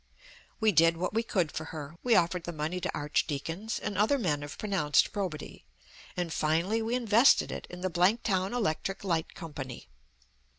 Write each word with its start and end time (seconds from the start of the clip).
We 0.59 0.71
did 0.71 0.97
what 0.97 1.13
we 1.13 1.21
could 1.21 1.51
for 1.51 1.65
her; 1.65 1.95
we 2.01 2.15
offered 2.15 2.45
the 2.45 2.51
money 2.51 2.79
to 2.81 2.95
archdeacons 2.97 3.77
and 3.77 3.99
other 3.99 4.17
men 4.17 4.41
of 4.41 4.57
pronounced 4.57 5.13
probity; 5.13 5.63
and 6.17 6.33
finally 6.33 6.81
we 6.81 6.95
invested 6.95 7.51
it 7.51 7.67
in 7.69 7.81
the 7.81 7.89
Blanktown 7.91 8.51
Electric 8.51 9.03
Light 9.03 9.35
Company. 9.35 9.89